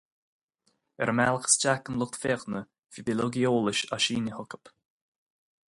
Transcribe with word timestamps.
Ar 1.01 1.09
an 1.09 1.15
mbealach 1.17 1.49
isteach 1.49 1.83
don 1.83 1.99
lucht 1.99 2.17
féachana, 2.23 2.61
bhí 2.95 3.05
bileoga 3.11 3.45
eolais 3.45 3.83
á 3.95 4.01
síneadh 4.07 4.37
chucu. 4.53 4.75